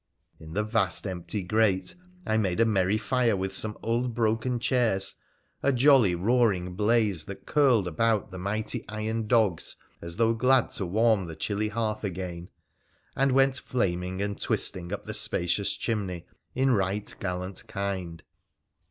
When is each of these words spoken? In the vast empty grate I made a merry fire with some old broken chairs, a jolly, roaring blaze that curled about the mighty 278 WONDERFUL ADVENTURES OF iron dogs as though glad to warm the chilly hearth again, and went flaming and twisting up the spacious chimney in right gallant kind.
In 0.39 0.53
the 0.53 0.63
vast 0.63 1.05
empty 1.05 1.43
grate 1.43 1.93
I 2.25 2.35
made 2.35 2.59
a 2.59 2.65
merry 2.65 2.97
fire 2.97 3.37
with 3.37 3.53
some 3.53 3.77
old 3.83 4.15
broken 4.15 4.57
chairs, 4.57 5.13
a 5.61 5.71
jolly, 5.71 6.15
roaring 6.15 6.73
blaze 6.73 7.25
that 7.25 7.45
curled 7.45 7.87
about 7.87 8.31
the 8.31 8.39
mighty 8.39 8.79
278 8.79 9.37
WONDERFUL 9.37 9.45
ADVENTURES 9.51 9.75
OF 9.75 9.77
iron 9.77 9.91
dogs 10.01 10.11
as 10.11 10.15
though 10.15 10.33
glad 10.33 10.71
to 10.71 10.85
warm 10.87 11.25
the 11.27 11.35
chilly 11.35 11.67
hearth 11.69 12.03
again, 12.03 12.49
and 13.15 13.31
went 13.33 13.59
flaming 13.59 14.23
and 14.23 14.41
twisting 14.41 14.91
up 14.91 15.03
the 15.03 15.13
spacious 15.13 15.75
chimney 15.77 16.25
in 16.55 16.71
right 16.71 17.13
gallant 17.19 17.67
kind. 17.67 18.23